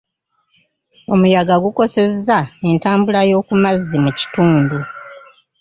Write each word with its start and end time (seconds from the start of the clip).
Omuyaga 1.13 1.55
gukosezza 1.63 2.37
entambula 2.69 3.21
y'oku 3.29 3.53
mazzi 3.63 3.97
mu 4.03 4.11
kitundu. 4.19 4.77